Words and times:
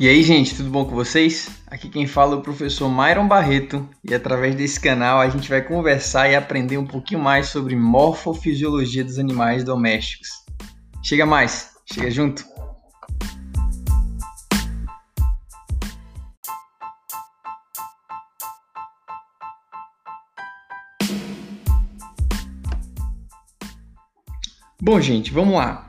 E 0.00 0.08
aí, 0.08 0.24
gente, 0.24 0.56
tudo 0.56 0.70
bom 0.70 0.84
com 0.84 0.90
vocês? 0.90 1.48
Aqui 1.68 1.88
quem 1.88 2.04
fala 2.04 2.34
é 2.34 2.36
o 2.36 2.42
professor 2.42 2.90
Myron 2.90 3.28
Barreto 3.28 3.88
e 4.02 4.12
através 4.12 4.56
desse 4.56 4.80
canal 4.80 5.20
a 5.20 5.28
gente 5.28 5.48
vai 5.48 5.62
conversar 5.62 6.28
e 6.28 6.34
aprender 6.34 6.76
um 6.76 6.84
pouquinho 6.84 7.20
mais 7.20 7.46
sobre 7.46 7.76
morfofisiologia 7.76 9.04
dos 9.04 9.20
animais 9.20 9.62
domésticos. 9.62 10.28
Chega 11.00 11.24
mais, 11.24 11.74
chega 11.86 12.10
junto! 12.10 12.44
Bom, 24.82 25.00
gente, 25.00 25.32
vamos 25.32 25.54
lá. 25.54 25.88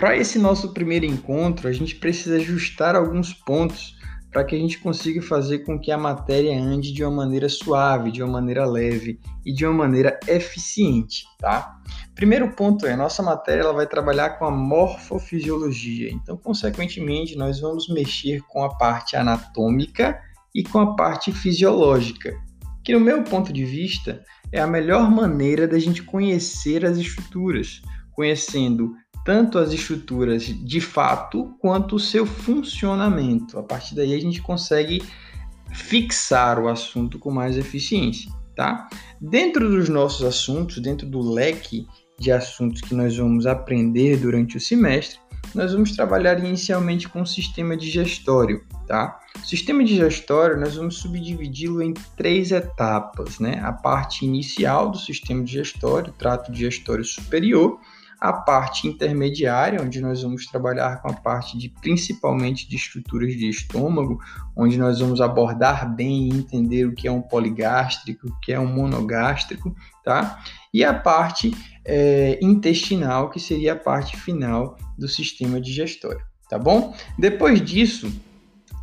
Para 0.00 0.16
esse 0.16 0.38
nosso 0.38 0.72
primeiro 0.72 1.04
encontro, 1.04 1.68
a 1.68 1.72
gente 1.72 1.94
precisa 1.94 2.36
ajustar 2.36 2.96
alguns 2.96 3.34
pontos 3.34 3.98
para 4.32 4.42
que 4.42 4.56
a 4.56 4.58
gente 4.58 4.78
consiga 4.78 5.20
fazer 5.20 5.58
com 5.58 5.78
que 5.78 5.92
a 5.92 5.98
matéria 5.98 6.58
ande 6.58 6.90
de 6.90 7.04
uma 7.04 7.14
maneira 7.14 7.50
suave, 7.50 8.10
de 8.10 8.22
uma 8.22 8.32
maneira 8.32 8.64
leve 8.64 9.20
e 9.44 9.52
de 9.52 9.66
uma 9.66 9.74
maneira 9.74 10.18
eficiente, 10.26 11.26
tá? 11.38 11.76
Primeiro 12.14 12.50
ponto 12.52 12.86
é, 12.86 12.96
nossa 12.96 13.22
matéria 13.22 13.60
ela 13.60 13.74
vai 13.74 13.86
trabalhar 13.86 14.38
com 14.38 14.46
a 14.46 14.50
morfofisiologia, 14.50 16.10
então, 16.10 16.34
consequentemente, 16.34 17.36
nós 17.36 17.60
vamos 17.60 17.86
mexer 17.90 18.40
com 18.48 18.64
a 18.64 18.74
parte 18.78 19.16
anatômica 19.16 20.18
e 20.54 20.62
com 20.62 20.78
a 20.78 20.96
parte 20.96 21.30
fisiológica, 21.30 22.32
que 22.82 22.94
no 22.94 23.00
meu 23.00 23.22
ponto 23.22 23.52
de 23.52 23.66
vista 23.66 24.24
é 24.50 24.62
a 24.62 24.66
melhor 24.66 25.10
maneira 25.10 25.68
da 25.68 25.78
gente 25.78 26.02
conhecer 26.02 26.86
as 26.86 26.96
estruturas, 26.96 27.82
conhecendo 28.12 28.94
tanto 29.24 29.58
as 29.58 29.72
estruturas 29.72 30.44
de 30.44 30.80
fato 30.80 31.54
quanto 31.60 31.96
o 31.96 32.00
seu 32.00 32.24
funcionamento. 32.24 33.58
A 33.58 33.62
partir 33.62 33.94
daí 33.94 34.14
a 34.14 34.20
gente 34.20 34.40
consegue 34.40 35.02
fixar 35.72 36.58
o 36.58 36.68
assunto 36.68 37.18
com 37.18 37.30
mais 37.30 37.56
eficiência, 37.56 38.30
tá? 38.56 38.88
Dentro 39.20 39.68
dos 39.70 39.88
nossos 39.88 40.24
assuntos, 40.26 40.78
dentro 40.78 41.06
do 41.06 41.20
leque 41.20 41.86
de 42.18 42.32
assuntos 42.32 42.80
que 42.80 42.94
nós 42.94 43.16
vamos 43.16 43.46
aprender 43.46 44.16
durante 44.16 44.56
o 44.56 44.60
semestre, 44.60 45.18
nós 45.54 45.72
vamos 45.72 45.92
trabalhar 45.92 46.38
inicialmente 46.38 47.08
com 47.08 47.22
o 47.22 47.26
sistema 47.26 47.76
digestório, 47.76 48.64
tá? 48.86 49.18
O 49.36 49.46
sistema 49.46 49.82
digestório 49.82 50.58
nós 50.58 50.76
vamos 50.76 50.98
subdividi-lo 50.98 51.82
em 51.82 51.94
três 52.16 52.52
etapas, 52.52 53.38
né? 53.38 53.60
A 53.62 53.72
parte 53.72 54.24
inicial 54.24 54.90
do 54.90 54.98
sistema 54.98 55.42
digestório, 55.42 56.12
trato 56.12 56.52
digestório 56.52 57.04
superior, 57.04 57.80
a 58.20 58.34
parte 58.34 58.86
intermediária, 58.86 59.80
onde 59.80 60.00
nós 60.00 60.22
vamos 60.22 60.44
trabalhar 60.44 61.00
com 61.00 61.10
a 61.10 61.14
parte 61.14 61.56
de 61.56 61.70
principalmente 61.70 62.68
de 62.68 62.76
estruturas 62.76 63.32
de 63.32 63.48
estômago, 63.48 64.20
onde 64.54 64.76
nós 64.76 65.00
vamos 65.00 65.22
abordar 65.22 65.94
bem 65.94 66.28
e 66.28 66.36
entender 66.36 66.84
o 66.84 66.94
que 66.94 67.08
é 67.08 67.12
um 67.12 67.22
poligástrico, 67.22 68.28
o 68.28 68.40
que 68.40 68.52
é 68.52 68.60
um 68.60 68.66
monogástrico, 68.66 69.74
tá? 70.04 70.38
E 70.72 70.84
a 70.84 70.92
parte 70.92 71.56
é, 71.84 72.38
intestinal, 72.42 73.30
que 73.30 73.40
seria 73.40 73.72
a 73.72 73.76
parte 73.76 74.18
final 74.18 74.76
do 74.98 75.08
sistema 75.08 75.58
digestório, 75.58 76.20
tá 76.48 76.58
bom? 76.58 76.94
Depois 77.18 77.62
disso, 77.62 78.12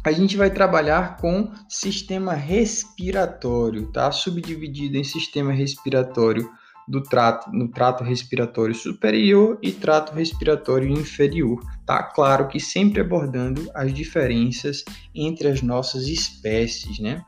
a 0.04 0.12
gente 0.12 0.36
vai 0.36 0.50
trabalhar 0.50 1.18
com 1.18 1.52
sistema 1.70 2.34
respiratório, 2.34 3.92
tá? 3.92 4.10
Subdividido 4.12 4.98
em 4.98 5.04
sistema 5.04 5.52
respiratório 5.52 6.50
do 6.88 7.02
trato, 7.02 7.52
no 7.52 7.68
trato 7.68 8.04
respiratório 8.04 8.74
superior 8.74 9.60
e 9.62 9.72
trato 9.72 10.14
respiratório 10.14 10.90
inferior, 10.90 11.60
tá? 11.86 12.02
Claro 12.02 12.48
que 12.48 12.60
sempre 12.60 13.02
abordando 13.02 13.70
as 13.76 13.94
diferenças 13.94 14.86
entre 15.14 15.50
as 15.50 15.62
nossas 15.62 16.08
espécies, 16.08 17.00
né? 17.00 17.24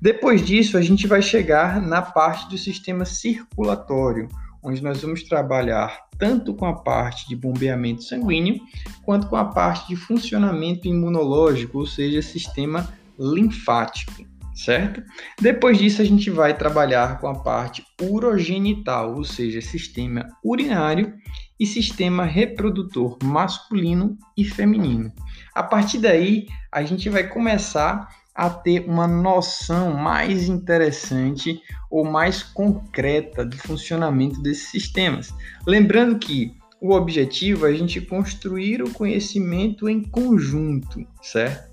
Depois 0.00 0.44
disso, 0.44 0.78
a 0.78 0.82
gente 0.82 1.06
vai 1.06 1.20
chegar 1.20 1.80
na 1.80 2.00
parte 2.00 2.48
do 2.48 2.56
sistema 2.56 3.04
circulatório, 3.04 4.28
onde 4.62 4.82
nós 4.82 5.02
vamos 5.02 5.22
trabalhar 5.24 6.06
tanto 6.18 6.54
com 6.54 6.66
a 6.66 6.74
parte 6.74 7.28
de 7.28 7.36
bombeamento 7.36 8.02
sanguíneo, 8.04 8.60
quanto 9.04 9.26
com 9.26 9.36
a 9.36 9.44
parte 9.44 9.88
de 9.88 9.96
funcionamento 9.96 10.86
imunológico, 10.86 11.78
ou 11.78 11.86
seja, 11.86 12.22
sistema 12.22 12.88
linfático 13.18 14.31
certo? 14.54 15.02
Depois 15.40 15.78
disso, 15.78 16.02
a 16.02 16.04
gente 16.04 16.30
vai 16.30 16.56
trabalhar 16.56 17.18
com 17.20 17.28
a 17.28 17.40
parte 17.42 17.84
urogenital, 18.00 19.14
ou 19.14 19.24
seja, 19.24 19.60
sistema 19.60 20.28
urinário 20.44 21.14
e 21.58 21.66
sistema 21.66 22.24
reprodutor 22.24 23.18
masculino 23.22 24.16
e 24.36 24.44
feminino. 24.44 25.12
A 25.54 25.62
partir 25.62 25.98
daí, 25.98 26.46
a 26.70 26.82
gente 26.82 27.08
vai 27.08 27.28
começar 27.28 28.08
a 28.34 28.48
ter 28.48 28.80
uma 28.88 29.06
noção 29.06 29.92
mais 29.92 30.48
interessante 30.48 31.60
ou 31.90 32.04
mais 32.04 32.42
concreta 32.42 33.44
do 33.44 33.56
funcionamento 33.58 34.40
desses 34.40 34.68
sistemas. 34.70 35.34
Lembrando 35.66 36.18
que 36.18 36.54
o 36.80 36.92
objetivo 36.92 37.66
é 37.66 37.70
a 37.70 37.74
gente 37.74 38.00
construir 38.00 38.82
o 38.82 38.90
conhecimento 38.90 39.88
em 39.88 40.02
conjunto, 40.02 41.06
certo? 41.22 41.71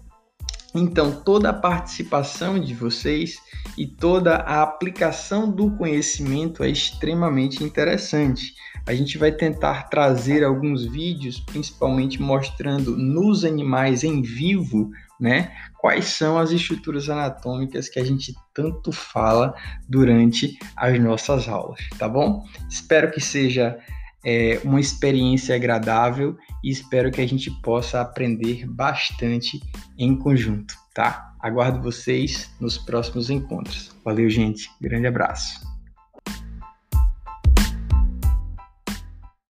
Então, 0.74 1.12
toda 1.12 1.50
a 1.50 1.54
participação 1.54 2.60
de 2.60 2.74
vocês 2.74 3.40
e 3.78 3.88
toda 3.88 4.36
a 4.36 4.62
aplicação 4.62 5.50
do 5.50 5.72
conhecimento 5.72 6.64
é 6.64 6.70
extremamente 6.70 7.64
interessante. 7.64 8.54
A 8.86 8.94
gente 8.94 9.18
vai 9.18 9.32
tentar 9.32 9.90
trazer 9.90 10.44
alguns 10.44 10.86
vídeos, 10.86 11.40
principalmente 11.40 12.22
mostrando 12.22 12.96
nos 12.96 13.44
animais 13.44 14.04
em 14.04 14.22
vivo, 14.22 14.92
né, 15.20 15.52
quais 15.80 16.06
são 16.06 16.38
as 16.38 16.52
estruturas 16.52 17.10
anatômicas 17.10 17.90
que 17.90 18.00
a 18.00 18.06
gente 18.06 18.34
tanto 18.54 18.92
fala 18.92 19.54
durante 19.88 20.58
as 20.78 20.98
nossas 21.00 21.48
aulas, 21.48 21.82
tá 21.98 22.08
bom? 22.08 22.46
Espero 22.70 23.12
que 23.12 23.20
seja 23.20 23.78
é, 24.24 24.60
uma 24.64 24.80
experiência 24.80 25.56
agradável 25.56 26.38
e 26.64 26.70
espero 26.70 27.12
que 27.12 27.22
a 27.22 27.28
gente 27.28 27.52
possa 27.62 28.02
aprender 28.02 28.66
bastante 28.68 29.62
em 29.98 30.16
conjunto, 30.16 30.74
tá? 30.94 31.34
Aguardo 31.40 31.82
vocês 31.82 32.50
nos 32.60 32.78
próximos 32.78 33.30
encontros. 33.30 33.92
Valeu, 34.04 34.30
gente. 34.30 34.70
Grande 34.82 35.08
abraço. 35.08 35.69